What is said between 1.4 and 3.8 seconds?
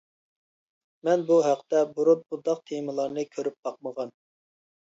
ھەقتە بۇرۇن بۇنداق تېمىلارنى كۆرۈپ